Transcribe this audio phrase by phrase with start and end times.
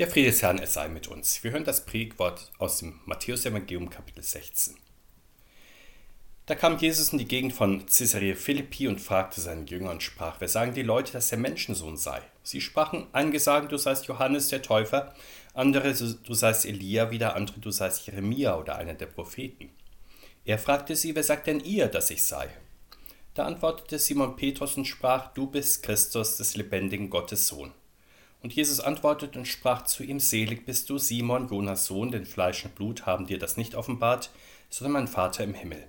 [0.00, 1.44] Der Friede des Herrn, es sei mit uns.
[1.44, 4.74] Wir hören das Predigtwort aus dem Matthäus-Evangelium, Kapitel 16.
[6.46, 10.40] Da kam Jesus in die Gegend von Caesarea Philippi und fragte seinen Jünger und sprach:
[10.40, 12.22] Wer sagen die Leute, dass der Menschensohn sei?
[12.42, 15.14] Sie sprachen: Einige sagen, du seist Johannes der Täufer,
[15.52, 19.68] andere, du seist Elia, wieder andere, du seist Jeremia oder einer der Propheten.
[20.46, 22.48] Er fragte sie: Wer sagt denn ihr, dass ich sei?
[23.34, 27.74] Da antwortete Simon Petrus und sprach: Du bist Christus, des lebendigen Gottes Sohn.
[28.42, 32.64] Und Jesus antwortete und sprach zu ihm, Selig bist du, Simon, Jonas Sohn, denn Fleisch
[32.64, 34.30] und Blut haben dir das nicht offenbart,
[34.70, 35.84] sondern mein Vater im Himmel.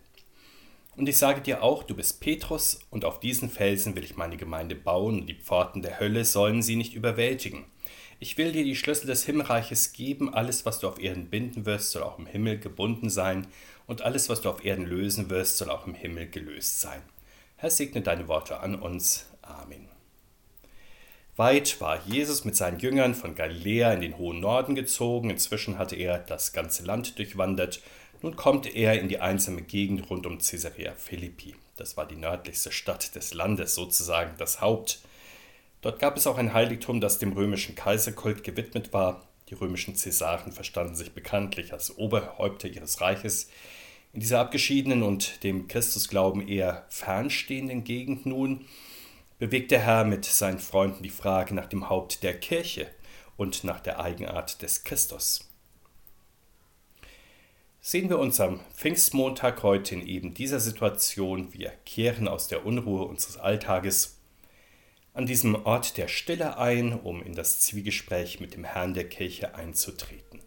[0.98, 4.35] Und ich sage dir auch, du bist Petrus, und auf diesen Felsen will ich meine
[4.35, 7.66] Gemeinde bauen, und die Pforten der Hölle sollen sie nicht überwältigen.
[8.20, 11.91] Ich will dir die Schlüssel des Himmelreiches geben, alles, was du auf Erden binden wirst,
[11.91, 13.48] soll auch im Himmel gebunden sein,
[13.88, 17.02] und alles, was du auf Erden lösen wirst, soll auch im Himmel gelöst sein.
[17.55, 19.27] Herr, segne deine Worte an uns.
[19.41, 19.91] Amen.
[21.41, 25.95] Weit war Jesus mit seinen Jüngern von Galiläa in den hohen Norden gezogen, inzwischen hatte
[25.95, 27.82] er das ganze Land durchwandert,
[28.21, 31.55] nun kommt er in die einsame Gegend rund um Caesarea Philippi.
[31.77, 34.99] Das war die nördlichste Stadt des Landes, sozusagen das Haupt.
[35.82, 39.27] Dort gab es auch ein Heiligtum, das dem römischen Kaiserkult gewidmet war.
[39.49, 43.49] Die römischen Cäsaren verstanden sich bekanntlich als Oberhäupter ihres Reiches.
[44.13, 48.63] In dieser abgeschiedenen und dem Christusglauben eher fernstehenden Gegend nun
[49.41, 52.85] bewegt der Herr mit seinen Freunden die Frage nach dem Haupt der Kirche
[53.37, 55.49] und nach der Eigenart des Christus.
[57.79, 63.05] Sehen wir uns am Pfingstmontag heute in eben dieser Situation, wir kehren aus der Unruhe
[63.05, 64.19] unseres Alltages
[65.16, 69.56] an diesem Ort der Stille ein, um in das Zwiegespräch mit dem Herrn der Kirche
[69.56, 70.39] einzutreten.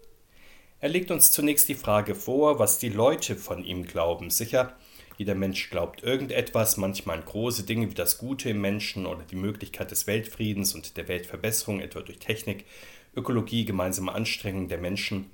[0.78, 4.30] Er legt uns zunächst die Frage vor, was die Leute von ihm glauben.
[4.30, 4.76] Sicher,
[5.16, 9.36] jeder Mensch glaubt irgendetwas, manchmal an große Dinge wie das Gute im Menschen oder die
[9.36, 12.64] Möglichkeit des Weltfriedens und der Weltverbesserung, etwa durch Technik,
[13.14, 15.30] Ökologie, gemeinsame Anstrengungen der Menschen.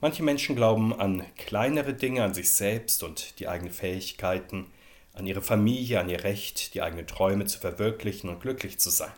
[0.00, 4.66] Manche Menschen glauben an kleinere Dinge, an sich selbst und die eigenen Fähigkeiten,
[5.12, 9.12] an ihre Familie, an ihr Recht, die eigenen Träume zu verwirklichen und glücklich zu sein.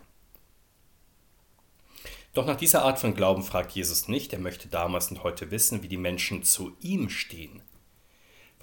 [2.34, 5.82] Doch nach dieser Art von Glauben fragt Jesus nicht, er möchte damals und heute wissen,
[5.82, 7.62] wie die Menschen zu ihm stehen.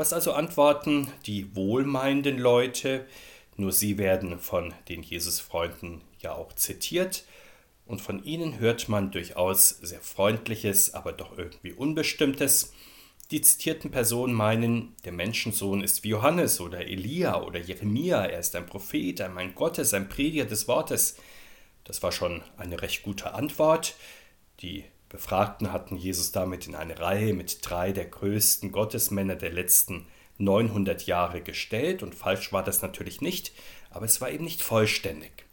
[0.01, 3.05] Was also antworten die wohlmeinenden Leute?
[3.55, 7.23] Nur sie werden von den Jesus-Freunden ja auch zitiert.
[7.85, 12.73] Und von ihnen hört man durchaus sehr Freundliches, aber doch irgendwie Unbestimmtes.
[13.29, 18.55] Die zitierten Personen meinen, der Menschensohn ist wie Johannes oder Elia oder Jeremia, er ist
[18.55, 21.15] ein Prophet, ein Mann Gottes, ein Prediger des Wortes.
[21.83, 23.93] Das war schon eine recht gute Antwort.
[24.61, 30.07] Die Befragten hatten Jesus damit in eine Reihe mit drei der größten Gottesmänner der letzten
[30.37, 33.51] 900 Jahre gestellt und falsch war das natürlich nicht,
[33.89, 35.45] aber es war eben nicht vollständig.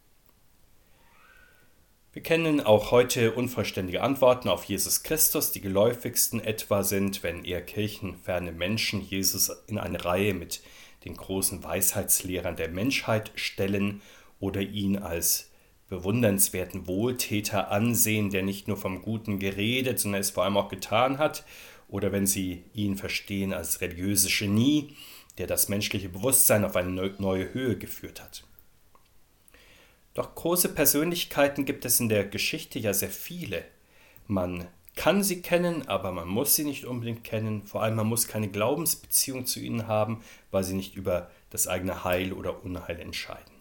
[2.13, 5.51] Wir kennen auch heute unvollständige Antworten auf Jesus Christus.
[5.51, 10.63] Die geläufigsten etwa sind, wenn eher kirchenferne Menschen Jesus in eine Reihe mit
[11.05, 14.03] den großen Weisheitslehrern der Menschheit stellen
[14.39, 15.48] oder ihn als
[15.89, 21.19] bewundernswerten Wohltäter ansehen, der nicht nur vom Guten geredet, sondern es vor allem auch getan
[21.19, 21.45] hat,
[21.89, 24.95] oder wenn sie ihn verstehen als religiöse Genie,
[25.39, 28.45] der das menschliche Bewusstsein auf eine neue Höhe geführt hat.
[30.15, 33.65] Doch große Persönlichkeiten gibt es in der Geschichte ja sehr viele.
[34.27, 34.67] Man
[34.97, 37.65] kann sie kennen, aber man muss sie nicht unbedingt kennen.
[37.65, 42.03] Vor allem man muss keine Glaubensbeziehung zu ihnen haben, weil sie nicht über das eigene
[42.03, 43.58] Heil oder Unheil entscheiden.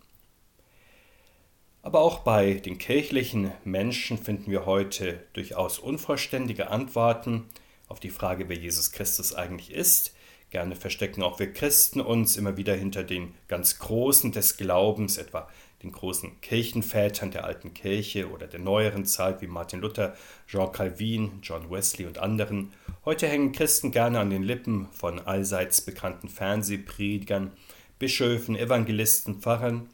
[1.88, 7.46] Aber auch bei den kirchlichen Menschen finden wir heute durchaus unvollständige Antworten
[7.88, 10.14] auf die Frage, wer Jesus Christus eigentlich ist.
[10.50, 15.48] Gerne verstecken auch wir Christen uns immer wieder hinter den ganz Großen des Glaubens, etwa
[15.82, 20.14] den großen Kirchenvätern der alten Kirche oder der neueren Zeit wie Martin Luther,
[20.46, 22.74] Jean Calvin, John Wesley und anderen.
[23.06, 27.54] Heute hängen Christen gerne an den Lippen von allseits bekannten Fernsehpredigern,
[27.98, 29.88] Bischöfen, Evangelisten, Pfarrern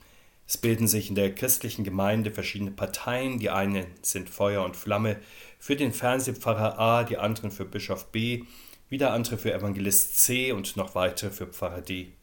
[0.48, 3.40] es bilden sich in der christlichen Gemeinde verschiedene Parteien.
[3.40, 5.18] Die einen sind Feuer und Flamme
[5.57, 8.44] für den Fernsehpfarrer A, die anderen für Bischof B,
[8.90, 12.13] wieder andere für Evangelist C und noch weitere für Pfarrer D.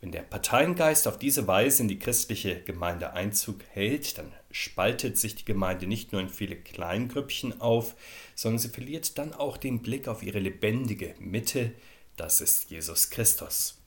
[0.00, 5.34] Wenn der Parteiengeist auf diese Weise in die christliche Gemeinde Einzug hält, dann spaltet sich
[5.34, 7.94] die Gemeinde nicht nur in viele Kleingrüppchen auf,
[8.34, 11.72] sondern sie verliert dann auch den Blick auf ihre lebendige Mitte,
[12.16, 13.80] das ist Jesus Christus.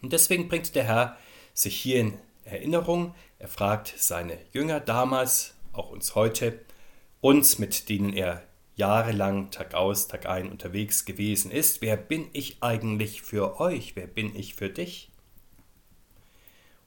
[0.00, 1.18] Und deswegen bringt der Herr
[1.54, 3.14] sich hier in Erinnerung.
[3.38, 6.60] Er fragt seine Jünger damals, auch uns heute,
[7.20, 8.42] uns, mit denen er
[8.76, 13.96] jahrelang Tag aus, Tag ein unterwegs gewesen ist, wer bin ich eigentlich für euch?
[13.96, 15.10] Wer bin ich für dich?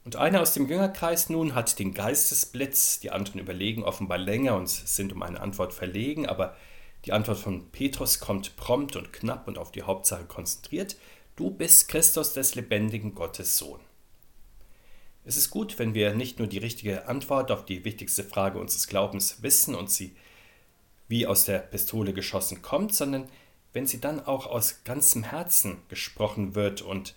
[0.03, 4.69] Und einer aus dem Jüngerkreis nun hat den Geistesblitz, die anderen überlegen offenbar länger und
[4.69, 6.55] sind um eine Antwort verlegen, aber
[7.05, 10.97] die Antwort von Petrus kommt prompt und knapp und auf die Hauptsache konzentriert.
[11.35, 13.79] Du bist Christus des lebendigen Gottes Sohn.
[15.27, 18.88] Es ist gut, wenn wir nicht nur die richtige Antwort auf die wichtigste Frage unseres
[18.88, 20.15] Glaubens wissen und sie
[21.09, 23.27] wie aus der Pistole geschossen kommt, sondern
[23.74, 27.13] wenn sie dann auch aus ganzem Herzen gesprochen wird und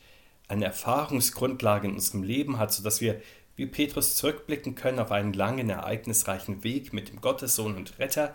[0.49, 3.23] eine Erfahrungsgrundlage in unserem Leben hat, sodass wir
[3.55, 8.35] wie Petrus zurückblicken können auf einen langen, ereignisreichen Weg mit dem Gottessohn und Retter.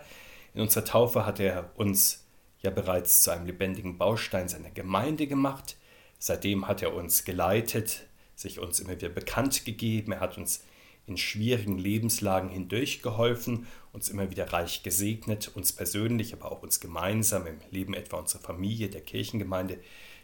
[0.54, 2.24] In unserer Taufe hat er uns
[2.62, 5.76] ja bereits zu einem lebendigen Baustein seiner Gemeinde gemacht.
[6.18, 10.12] Seitdem hat er uns geleitet, sich uns immer wieder bekannt gegeben.
[10.12, 10.64] Er hat uns
[11.08, 17.46] in schwierigen Lebenslagen hindurchgeholfen, uns immer wieder reich gesegnet, uns persönlich, aber auch uns gemeinsam
[17.48, 19.80] im Leben etwa unserer Familie, der Kirchengemeinde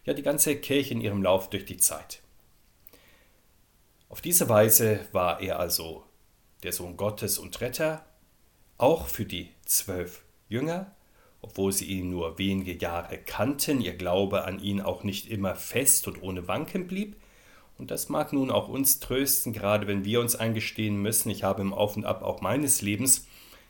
[0.06, 2.22] ja die ganze Kirche in ihrem Lauf durch die Zeit.
[4.10, 6.04] Auf diese Weise war er also
[6.64, 8.06] der Sohn Gottes und Retter,
[8.78, 10.94] auch für die zwölf Jünger,
[11.42, 16.08] obwohl sie ihn nur wenige Jahre kannten, ihr Glaube an ihn auch nicht immer fest
[16.08, 17.16] und ohne Wanken blieb.
[17.82, 21.64] Und das mag nun auch uns trösten, gerade wenn wir uns eingestehen müssen, ich habe
[21.64, 23.26] im Auf und Ab auch meines Lebens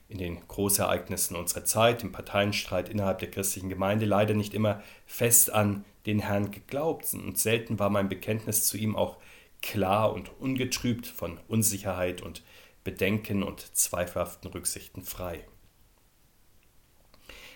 [0.10, 5.54] in den Großereignissen unserer Zeit, im Parteienstreit innerhalb der christlichen Gemeinde leider nicht immer fest
[5.54, 9.16] an den Herrn geglaubt und selten war mein Bekenntnis zu ihm auch
[9.62, 12.44] klar und ungetrübt von Unsicherheit und
[12.84, 15.46] Bedenken und zweifelhaften Rücksichten frei.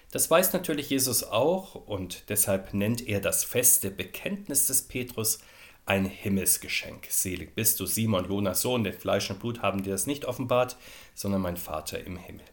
[0.10, 5.40] Das weiß natürlich Jesus auch und deshalb nennt er das feste Bekenntnis des Petrus
[5.86, 7.08] ein Himmelsgeschenk.
[7.10, 10.78] Selig bist du, Simon, Jonas Sohn, denn Fleisch und Blut haben dir das nicht offenbart,
[11.14, 12.46] sondern mein Vater im Himmel.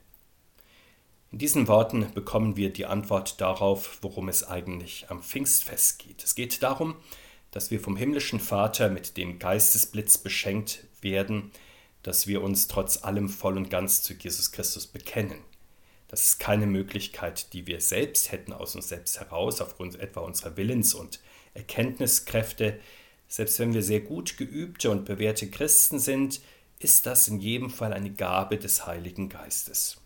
[1.30, 6.22] In diesen Worten bekommen wir die Antwort darauf, worum es eigentlich am Pfingstfest geht.
[6.22, 6.96] Es geht darum,
[7.50, 11.50] dass wir vom himmlischen Vater mit dem Geistesblitz beschenkt werden,
[12.02, 15.38] dass wir uns trotz allem voll und ganz zu Jesus Christus bekennen.
[16.08, 20.58] Das ist keine Möglichkeit, die wir selbst hätten aus uns selbst heraus, aufgrund etwa unserer
[20.58, 21.20] Willens- und
[21.54, 22.78] Erkenntniskräfte.
[23.32, 26.42] Selbst wenn wir sehr gut geübte und bewährte Christen sind,
[26.80, 29.96] ist das in jedem Fall eine Gabe des Heiligen Geistes.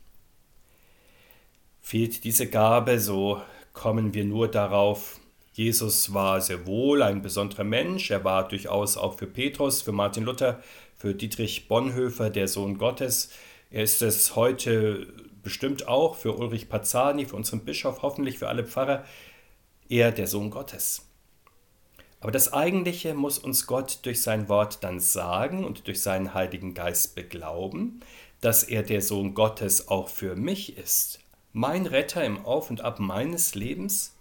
[1.80, 3.42] Fehlt diese Gabe, so
[3.72, 5.18] kommen wir nur darauf,
[5.54, 10.22] Jesus war sehr wohl ein besonderer Mensch, er war durchaus auch für Petrus, für Martin
[10.22, 10.62] Luther,
[10.96, 13.30] für Dietrich Bonhoeffer der Sohn Gottes.
[13.72, 15.12] Er ist es heute
[15.42, 19.04] bestimmt auch für Ulrich Pazzani, für unseren Bischof, hoffentlich für alle Pfarrer,
[19.88, 21.05] er der Sohn Gottes.
[22.26, 26.74] Aber das Eigentliche muss uns Gott durch sein Wort dann sagen und durch seinen Heiligen
[26.74, 28.00] Geist beglauben,
[28.40, 31.20] dass er der Sohn Gottes auch für mich ist,
[31.52, 34.16] mein Retter im Auf und Ab meines Lebens?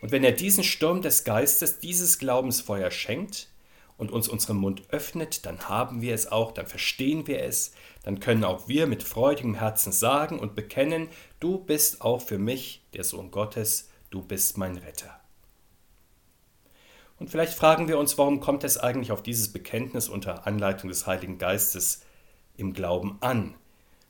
[0.00, 3.48] Und wenn er diesen Sturm des Geistes, dieses Glaubensfeuer schenkt
[3.96, 7.72] und uns unseren Mund öffnet, dann haben wir es auch, dann verstehen wir es,
[8.04, 11.08] dann können auch wir mit freudigem Herzen sagen und bekennen,
[11.40, 15.20] du bist auch für mich der Sohn Gottes, du bist mein Retter.
[17.20, 21.06] Und vielleicht fragen wir uns, warum kommt es eigentlich auf dieses Bekenntnis unter Anleitung des
[21.06, 22.02] Heiligen Geistes
[22.56, 23.54] im Glauben an?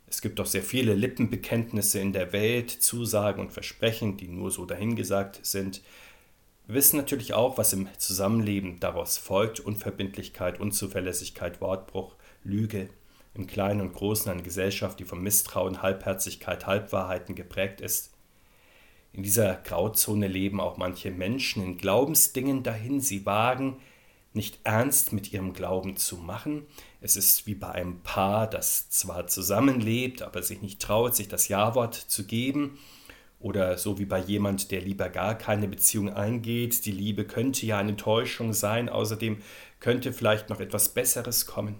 [0.07, 4.65] Es gibt doch sehr viele Lippenbekenntnisse in der Welt, Zusagen und Versprechen, die nur so
[4.65, 5.83] dahingesagt sind.
[6.69, 12.15] Wir wissen natürlich auch, was im Zusammenleben daraus folgt: Unverbindlichkeit, Unzuverlässigkeit, Wortbruch,
[12.45, 12.91] Lüge.
[13.35, 18.13] Im Kleinen und Großen eine Gesellschaft, die von Misstrauen, Halbherzigkeit, Halbwahrheiten geprägt ist.
[19.13, 23.01] In dieser Grauzone leben auch manche Menschen in Glaubensdingen dahin.
[23.01, 23.77] Sie wagen,
[24.33, 26.67] nicht ernst mit ihrem Glauben zu machen.
[27.01, 31.49] Es ist wie bei einem Paar, das zwar zusammenlebt, aber sich nicht traut, sich das
[31.49, 32.79] Ja-Wort zu geben.
[33.41, 36.85] Oder so wie bei jemand, der lieber gar keine Beziehung eingeht.
[36.85, 39.39] Die Liebe könnte ja eine Täuschung sein, außerdem
[39.81, 41.77] könnte vielleicht noch etwas Besseres kommen.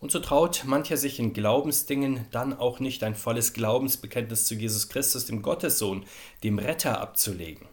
[0.00, 4.88] Und so traut mancher sich in Glaubensdingen dann auch nicht ein volles Glaubensbekenntnis zu Jesus
[4.88, 6.04] Christus, dem Gottessohn,
[6.44, 7.66] dem Retter abzulegen.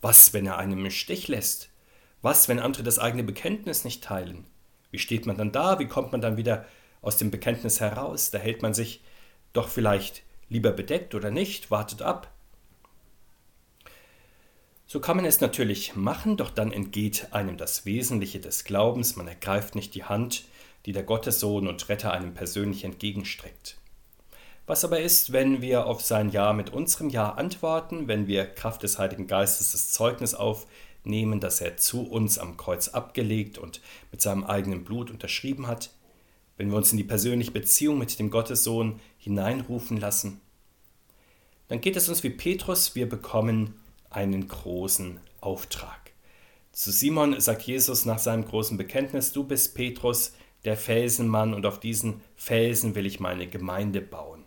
[0.00, 1.70] Was, wenn er einem im Stich lässt?
[2.22, 4.44] Was, wenn andere das eigene Bekenntnis nicht teilen?
[4.92, 5.78] Wie steht man dann da?
[5.80, 6.66] Wie kommt man dann wieder
[7.02, 8.30] aus dem Bekenntnis heraus?
[8.30, 9.02] Da hält man sich
[9.52, 12.32] doch vielleicht lieber bedeckt oder nicht, wartet ab.
[14.86, 19.26] So kann man es natürlich machen, doch dann entgeht einem das Wesentliche des Glaubens, man
[19.26, 20.44] ergreift nicht die Hand,
[20.86, 23.76] die der Gottessohn und Retter einem persönlich entgegenstreckt.
[24.66, 28.82] Was aber ist, wenn wir auf sein Ja mit unserem Ja antworten, wenn wir Kraft
[28.82, 30.66] des Heiligen Geistes das Zeugnis auf
[31.04, 35.90] nehmen, das er zu uns am Kreuz abgelegt und mit seinem eigenen Blut unterschrieben hat,
[36.56, 40.40] wenn wir uns in die persönliche Beziehung mit dem Gottessohn hineinrufen lassen,
[41.68, 43.74] dann geht es uns wie Petrus, wir bekommen
[44.10, 46.12] einen großen Auftrag.
[46.72, 50.32] Zu Simon sagt Jesus nach seinem großen Bekenntnis, du bist Petrus,
[50.66, 54.44] der Felsenmann, und auf diesen Felsen will ich meine Gemeinde bauen.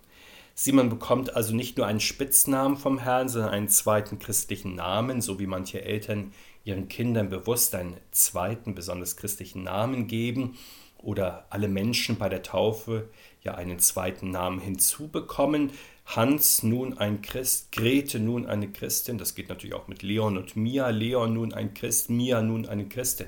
[0.54, 5.40] Simon bekommt also nicht nur einen Spitznamen vom Herrn, sondern einen zweiten christlichen Namen, so
[5.40, 6.34] wie manche Eltern
[6.66, 10.58] ihren Kindern bewusst einen zweiten, besonders christlichen Namen geben
[10.98, 13.10] oder alle Menschen bei der Taufe
[13.42, 15.72] ja einen zweiten Namen hinzubekommen.
[16.06, 20.58] Hans nun ein Christ, Grete nun eine Christin, das geht natürlich auch mit Leon und
[20.58, 23.28] Mia, Leon nun ein Christ, Mia nun eine Christin.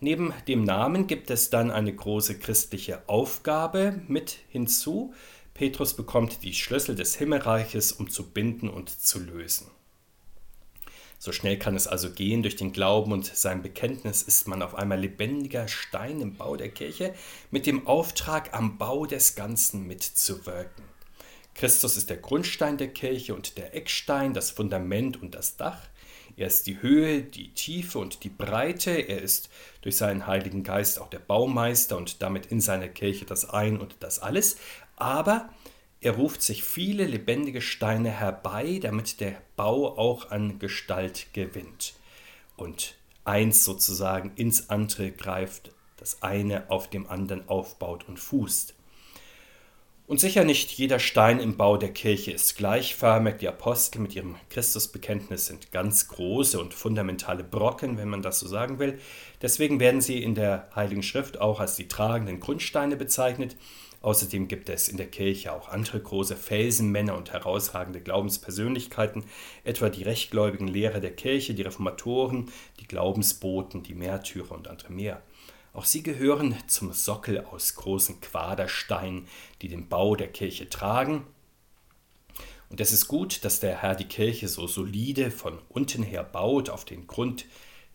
[0.00, 5.14] Neben dem Namen gibt es dann eine große christliche Aufgabe mit hinzu.
[5.54, 9.70] Petrus bekommt die Schlüssel des Himmelreiches, um zu binden und zu lösen.
[11.24, 14.74] So schnell kann es also gehen, durch den Glauben und sein Bekenntnis ist man auf
[14.74, 17.14] einmal lebendiger Stein im Bau der Kirche
[17.50, 20.84] mit dem Auftrag, am Bau des Ganzen mitzuwirken.
[21.54, 25.78] Christus ist der Grundstein der Kirche und der Eckstein, das Fundament und das Dach.
[26.36, 28.90] Er ist die Höhe, die Tiefe und die Breite.
[28.90, 29.50] Er ist
[29.82, 33.96] durch seinen Heiligen Geist auch der Baumeister und damit in seiner Kirche das Ein und
[34.00, 34.56] das Alles.
[34.96, 35.48] Aber
[36.00, 41.94] er ruft sich viele lebendige Steine herbei, damit der Bau auch an Gestalt gewinnt
[42.56, 48.73] und eins sozusagen ins andere greift, das eine auf dem anderen aufbaut und fußt.
[50.06, 53.36] Und sicher nicht jeder Stein im Bau der Kirche ist gleichförmig.
[53.38, 58.46] Die Apostel mit ihrem Christusbekenntnis sind ganz große und fundamentale Brocken, wenn man das so
[58.46, 58.98] sagen will.
[59.40, 63.56] Deswegen werden sie in der Heiligen Schrift auch als die tragenden Grundsteine bezeichnet.
[64.02, 69.24] Außerdem gibt es in der Kirche auch andere große Felsenmänner und herausragende Glaubenspersönlichkeiten,
[69.64, 75.22] etwa die rechtgläubigen Lehrer der Kirche, die Reformatoren, die Glaubensboten, die Märtyrer und andere mehr.
[75.74, 79.26] Auch sie gehören zum Sockel aus großen Quadersteinen,
[79.60, 81.26] die den Bau der Kirche tragen.
[82.70, 86.70] Und es ist gut, dass der Herr die Kirche so solide von unten her baut,
[86.70, 87.46] auf den Grund,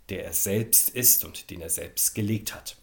[0.10, 2.76] der er selbst ist und den er selbst gelegt hat.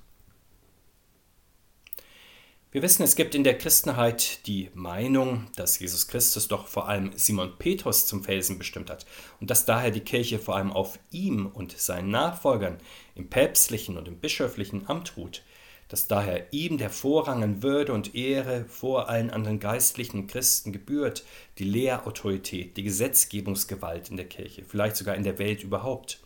[2.73, 7.13] Wir wissen, es gibt in der Christenheit die Meinung, dass Jesus Christus doch vor allem
[7.15, 9.07] Simon Petrus zum Felsen bestimmt hat
[9.41, 12.79] und dass daher die Kirche vor allem auf ihm und seinen Nachfolgern
[13.15, 15.43] im päpstlichen und im bischöflichen Amt ruht,
[15.89, 21.25] dass daher ihm der Vorrang an Würde und Ehre vor allen anderen geistlichen Christen gebührt,
[21.59, 26.21] die Lehrautorität, die Gesetzgebungsgewalt in der Kirche, vielleicht sogar in der Welt überhaupt.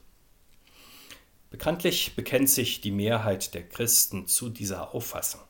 [1.50, 5.42] Bekanntlich bekennt sich die Mehrheit der Christen zu dieser Auffassung.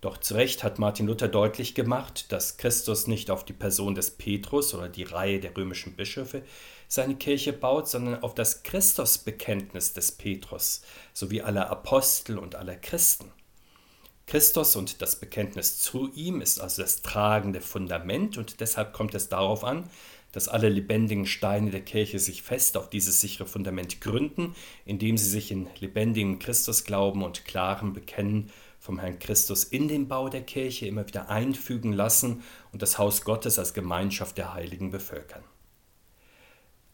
[0.00, 4.12] Doch zu Recht hat Martin Luther deutlich gemacht, dass Christus nicht auf die Person des
[4.12, 6.42] Petrus oder die Reihe der römischen Bischöfe
[6.86, 13.32] seine Kirche baut, sondern auf das Christusbekenntnis des Petrus sowie aller Apostel und aller Christen.
[14.28, 19.28] Christus und das Bekenntnis zu ihm ist also das tragende Fundament und deshalb kommt es
[19.28, 19.90] darauf an,
[20.32, 25.28] dass alle lebendigen Steine der Kirche sich fest auf dieses sichere Fundament gründen, indem sie
[25.28, 28.50] sich in lebendigem Christusglauben und klarem Bekennen
[28.88, 32.42] vom Herrn Christus in den Bau der Kirche immer wieder einfügen lassen
[32.72, 35.44] und das Haus Gottes als Gemeinschaft der Heiligen bevölkern.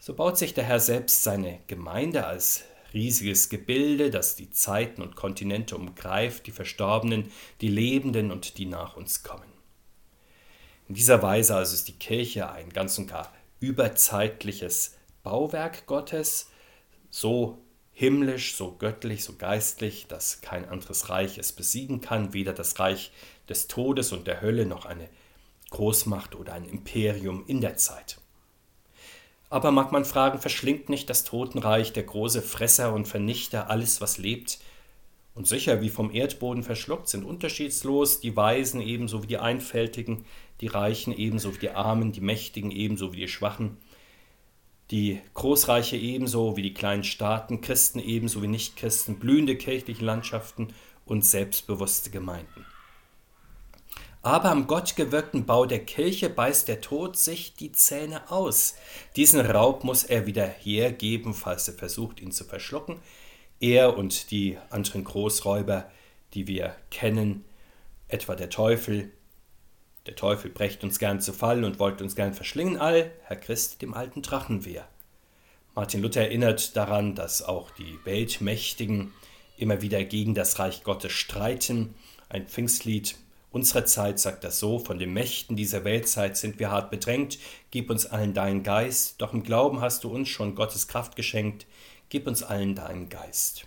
[0.00, 5.14] So baut sich der Herr selbst seine Gemeinde als riesiges Gebilde, das die Zeiten und
[5.14, 9.52] Kontinente umgreift, die Verstorbenen, die Lebenden und die nach uns kommen.
[10.88, 16.50] In dieser Weise also ist die Kirche ein ganz und gar überzeitliches Bauwerk Gottes,
[17.10, 17.63] so
[17.94, 23.12] himmlisch, so göttlich, so geistlich, dass kein anderes Reich es besiegen kann, weder das Reich
[23.48, 25.08] des Todes und der Hölle noch eine
[25.70, 28.18] Großmacht oder ein Imperium in der Zeit.
[29.48, 34.18] Aber mag man fragen, verschlingt nicht das Totenreich, der große Fresser und Vernichter, alles, was
[34.18, 34.58] lebt?
[35.34, 40.24] Und sicher, wie vom Erdboden verschluckt, sind unterschiedslos die Weisen ebenso wie die Einfältigen,
[40.60, 43.76] die Reichen ebenso wie die Armen, die Mächtigen ebenso wie die Schwachen,
[44.90, 50.68] die Großreiche ebenso wie die kleinen Staaten, Christen ebenso wie Nichtchristen, blühende kirchliche Landschaften
[51.06, 52.66] und selbstbewusste Gemeinden.
[54.22, 58.74] Aber am gottgewirkten Bau der Kirche beißt der Tod sich die Zähne aus.
[59.16, 62.96] Diesen Raub muss er wieder hergeben, falls er versucht, ihn zu verschlucken.
[63.60, 65.90] Er und die anderen Großräuber,
[66.32, 67.44] die wir kennen,
[68.08, 69.12] etwa der Teufel,
[70.06, 73.80] der Teufel brächt uns gern zu Fall und wollte uns gern verschlingen all, Herr Christ
[73.82, 74.87] dem alten Drachen wehr.
[75.75, 79.12] Martin Luther erinnert daran, dass auch die Weltmächtigen
[79.56, 81.94] immer wieder gegen das Reich Gottes streiten.
[82.28, 83.16] Ein Pfingstlied
[83.50, 87.38] unserer Zeit sagt das so, von den Mächten dieser Weltzeit sind wir hart bedrängt,
[87.70, 91.66] gib uns allen deinen Geist, doch im Glauben hast du uns schon Gottes Kraft geschenkt,
[92.08, 93.66] gib uns allen deinen Geist.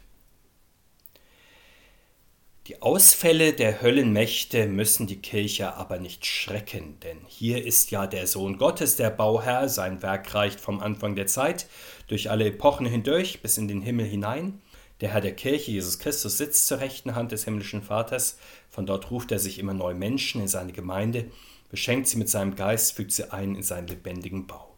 [2.68, 8.28] Die Ausfälle der Höllenmächte müssen die Kirche aber nicht schrecken, denn hier ist ja der
[8.28, 11.68] Sohn Gottes der Bauherr, sein Werk reicht vom Anfang der Zeit
[12.08, 14.62] durch alle Epochen hindurch bis in den Himmel hinein.
[15.00, 18.38] Der Herr der Kirche, Jesus Christus, sitzt zur rechten Hand des himmlischen Vaters,
[18.70, 21.32] von dort ruft er sich immer neu Menschen in seine Gemeinde,
[21.70, 24.76] beschenkt sie mit seinem Geist, fügt sie ein in seinen lebendigen Bau.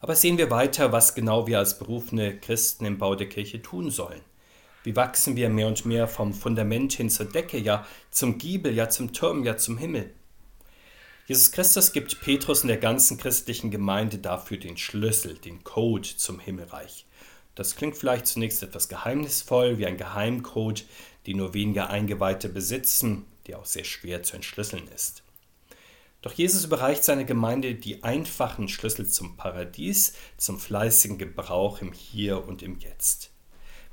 [0.00, 3.90] Aber sehen wir weiter, was genau wir als berufene Christen im Bau der Kirche tun
[3.90, 4.22] sollen.
[4.86, 8.88] Wie wachsen wir mehr und mehr vom Fundament hin zur Decke, ja zum Giebel, ja
[8.88, 10.14] zum Turm, ja zum Himmel?
[11.26, 16.38] Jesus Christus gibt Petrus und der ganzen christlichen Gemeinde dafür den Schlüssel, den Code zum
[16.38, 17.04] Himmelreich.
[17.56, 20.84] Das klingt vielleicht zunächst etwas geheimnisvoll, wie ein Geheimcode,
[21.26, 25.24] den nur wenige Eingeweihte besitzen, der auch sehr schwer zu entschlüsseln ist.
[26.22, 32.46] Doch Jesus überreicht seiner Gemeinde die einfachen Schlüssel zum Paradies, zum fleißigen Gebrauch im Hier
[32.46, 33.32] und im Jetzt.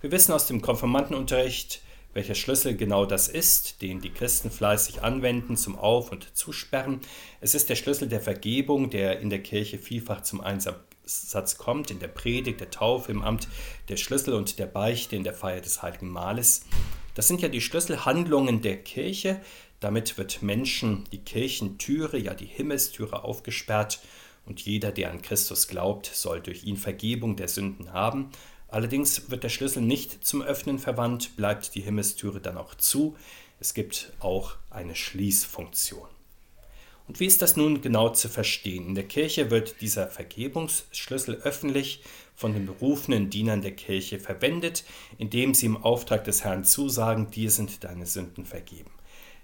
[0.04, 1.82] Wir wissen aus dem Konfirmandenunterricht,
[2.14, 7.00] welcher Schlüssel genau das ist, den die Christen fleißig anwenden zum Auf- und Zusperren.
[7.40, 12.00] Es ist der Schlüssel der Vergebung, der in der Kirche vielfach zum Einsatz kommt, in
[12.00, 13.48] der Predigt, der Taufe, im Amt
[13.88, 16.66] der Schlüssel und der Beichte, in der Feier des Heiligen Mahles.
[17.16, 19.40] Das sind ja die Schlüsselhandlungen der Kirche.
[19.80, 24.02] Damit wird Menschen die Kirchentüre, ja die Himmelstüre aufgesperrt
[24.46, 28.32] und jeder, der an Christus glaubt, soll durch ihn Vergebung der Sünden haben
[28.74, 33.16] Allerdings wird der Schlüssel nicht zum Öffnen verwandt, bleibt die Himmelstüre dann auch zu.
[33.60, 36.08] Es gibt auch eine Schließfunktion.
[37.08, 38.88] Und wie ist das nun genau zu verstehen?
[38.88, 42.02] In der Kirche wird dieser Vergebungsschlüssel öffentlich
[42.34, 44.86] von den berufenen Dienern der Kirche verwendet,
[45.20, 48.90] indem sie im Auftrag des Herrn zusagen, dir sind deine Sünden vergeben.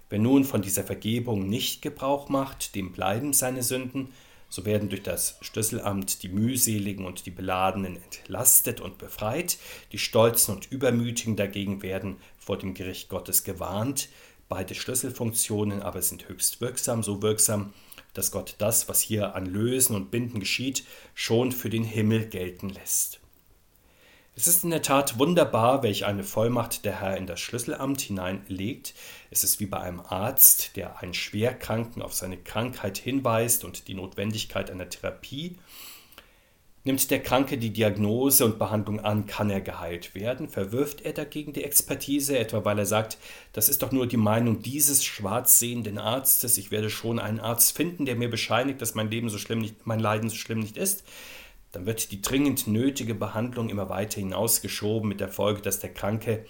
[0.08, 4.08] Wer nun von dieser Vergebung nicht Gebrauch macht, dem bleiben seine Sünden,
[4.50, 9.56] so werden durch das Schlüsselamt die mühseligen und die beladenen entlastet und befreit,
[9.92, 14.08] die Stolzen und Übermütigen dagegen werden vor dem Gericht Gottes gewarnt.
[14.48, 17.72] Beide Schlüsselfunktionen aber sind höchst wirksam, so wirksam,
[18.12, 22.68] dass Gott das, was hier an Lösen und Binden geschieht, schon für den Himmel gelten
[22.68, 23.19] lässt.
[24.40, 28.94] Es ist in der Tat wunderbar, welch eine Vollmacht der Herr in das Schlüsselamt hineinlegt.
[29.30, 33.92] Es ist wie bei einem Arzt, der einen Schwerkranken auf seine Krankheit hinweist und die
[33.92, 35.58] Notwendigkeit einer Therapie.
[36.84, 40.48] Nimmt der Kranke die Diagnose und Behandlung an, kann er geheilt werden.
[40.48, 43.18] Verwirft er dagegen die Expertise, etwa weil er sagt,
[43.52, 48.06] das ist doch nur die Meinung dieses schwarzsehenden Arztes, ich werde schon einen Arzt finden,
[48.06, 51.04] der mir bescheinigt, dass mein Leben so schlimm nicht, mein Leiden so schlimm nicht ist,
[51.72, 56.44] dann wird die dringend nötige Behandlung immer weiter hinausgeschoben mit der Folge, dass der Kranke,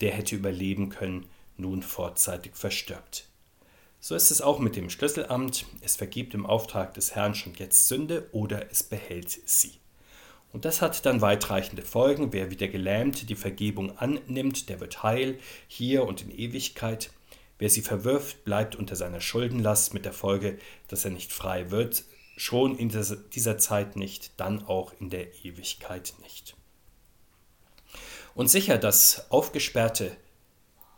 [0.00, 3.28] der hätte überleben können, nun vorzeitig verstirbt.
[4.00, 5.64] So ist es auch mit dem Schlüsselamt.
[5.80, 9.72] Es vergibt im Auftrag des Herrn schon jetzt Sünde oder es behält sie.
[10.52, 12.32] Und das hat dann weitreichende Folgen.
[12.32, 17.10] Wer wieder gelähmt die Vergebung annimmt, der wird heil, hier und in Ewigkeit.
[17.58, 20.58] Wer sie verwirft, bleibt unter seiner Schuldenlast mit der Folge,
[20.88, 22.04] dass er nicht frei wird,
[22.36, 26.56] schon in dieser Zeit nicht, dann auch in der Ewigkeit nicht.
[28.34, 30.16] Und sicher, das aufgesperrte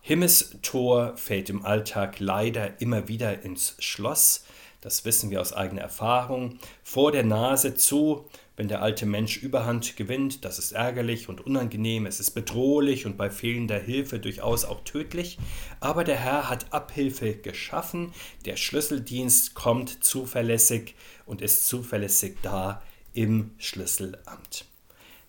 [0.00, 4.44] Himmelstor fällt im Alltag leider immer wieder ins Schloss,
[4.80, 9.96] das wissen wir aus eigener Erfahrung, vor der Nase zu, wenn der alte Mensch Überhand
[9.96, 14.82] gewinnt, das ist ärgerlich und unangenehm, es ist bedrohlich und bei fehlender Hilfe durchaus auch
[14.84, 15.38] tödlich,
[15.80, 18.12] aber der Herr hat Abhilfe geschaffen,
[18.44, 20.94] der Schlüsseldienst kommt zuverlässig
[21.26, 24.64] und ist zuverlässig da im Schlüsselamt.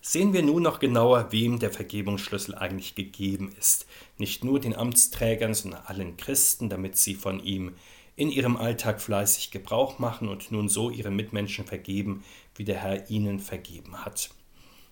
[0.01, 3.87] Sehen wir nun noch genauer, wem der Vergebungsschlüssel eigentlich gegeben ist.
[4.17, 7.73] Nicht nur den Amtsträgern, sondern allen Christen, damit sie von ihm
[8.17, 12.25] in ihrem Alltag fleißig Gebrauch machen und nun so ihren Mitmenschen vergeben,
[12.55, 14.31] wie der Herr ihnen vergeben hat.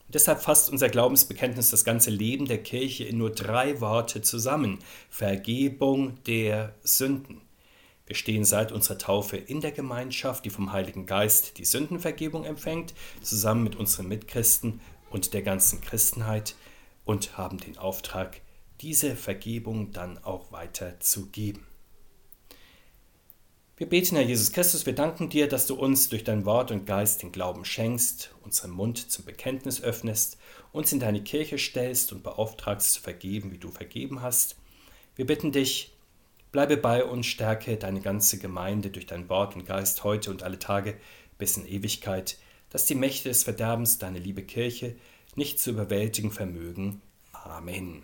[0.05, 4.77] Und deshalb fasst unser Glaubensbekenntnis das ganze Leben der Kirche in nur drei Worte zusammen.
[5.09, 7.41] Vergebung der Sünden.
[8.05, 12.93] Wir stehen seit unserer Taufe in der Gemeinschaft, die vom Heiligen Geist die Sündenvergebung empfängt,
[13.23, 16.55] zusammen mit unseren Mitchristen und der ganzen Christenheit
[17.03, 18.41] und haben den Auftrag,
[18.81, 21.65] diese Vergebung dann auch weiter zu geben.
[23.77, 26.85] Wir beten, Herr Jesus Christus, wir danken dir, dass du uns durch dein Wort und
[26.85, 30.37] Geist den Glauben schenkst, unseren Mund zum Bekenntnis öffnest,
[30.71, 34.55] uns in deine Kirche stellst und beauftragst zu vergeben, wie du vergeben hast.
[35.17, 35.93] Wir bitten dich,
[36.53, 40.57] bleibe bei uns, stärke deine ganze Gemeinde durch dein Wort und Geist heute und alle
[40.57, 40.95] Tage
[41.37, 42.37] bis in Ewigkeit,
[42.69, 44.95] dass die Mächte des Verderbens deine liebe Kirche
[45.35, 47.01] nicht zu überwältigen vermögen.
[47.33, 48.03] Amen.